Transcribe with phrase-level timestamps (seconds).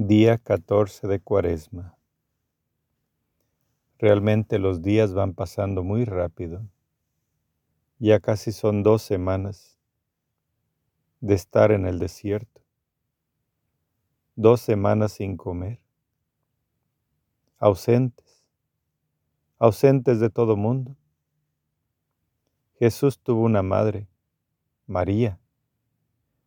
[0.00, 1.98] Día 14 de Cuaresma.
[3.98, 6.64] Realmente los días van pasando muy rápido.
[7.98, 9.76] Ya casi son dos semanas
[11.20, 12.62] de estar en el desierto.
[14.36, 15.80] Dos semanas sin comer.
[17.58, 18.44] Ausentes.
[19.58, 20.94] Ausentes de todo mundo.
[22.78, 24.06] Jesús tuvo una madre,
[24.86, 25.40] María.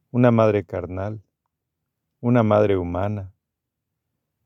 [0.09, 1.21] Una madre carnal.
[2.21, 3.33] Una madre humana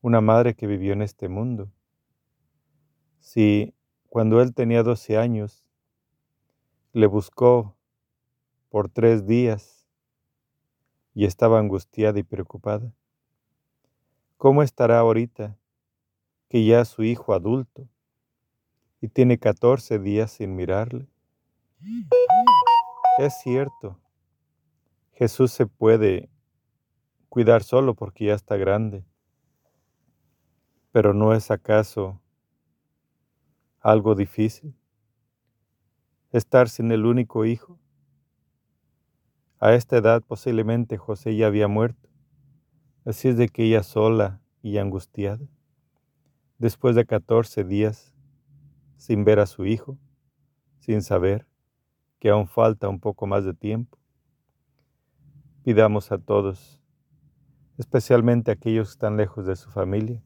[0.05, 1.71] una madre que vivió en este mundo.
[3.17, 3.73] Si
[4.07, 5.65] cuando él tenía 12 años
[6.93, 7.75] le buscó
[8.69, 9.89] por tres días
[11.15, 12.93] y estaba angustiada y preocupada,
[14.37, 15.57] ¿cómo estará ahorita
[16.49, 17.89] que ya es su hijo adulto
[19.01, 21.07] y tiene 14 días sin mirarle?
[23.17, 23.99] Es cierto,
[25.13, 26.29] Jesús se puede
[27.27, 29.03] cuidar solo porque ya está grande
[30.95, 32.21] pero ¿no es acaso
[33.81, 34.73] algo difícil.
[36.31, 37.77] Estar sin el único hijo?
[39.59, 42.07] A esta edad posiblemente José ya había muerto,
[43.03, 45.45] así es de que ella sola y angustiada,
[46.59, 48.13] después de catorce días
[48.95, 49.97] sin ver a su hijo,
[50.79, 51.45] sin saber
[52.19, 53.97] que aún falta un poco más de tiempo,
[55.61, 56.81] pidamos a todos,
[57.77, 60.23] especialmente a aquellos que están lejos de su familia,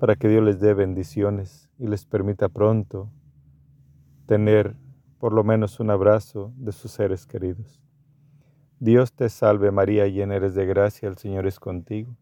[0.00, 3.10] para que Dios les dé bendiciones y les permita pronto
[4.24, 4.74] tener
[5.18, 7.82] por lo menos un abrazo de sus seres queridos.
[8.78, 12.16] Dios te salve María, llena eres de gracia, el Señor es contigo.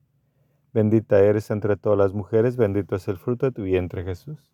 [0.72, 4.52] Bendita eres entre todas las mujeres, bendito es el fruto de tu vientre Jesús.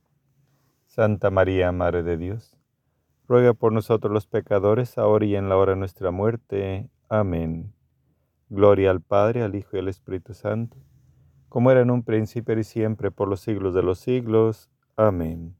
[0.84, 2.58] Santa María, Madre de Dios,
[3.26, 6.90] ruega por nosotros los pecadores, ahora y en la hora de nuestra muerte.
[7.08, 7.72] Amén.
[8.50, 10.76] Gloria al Padre, al Hijo y al Espíritu Santo
[11.54, 14.68] como era en un principio y siempre por los siglos de los siglos.
[14.96, 15.54] Amén.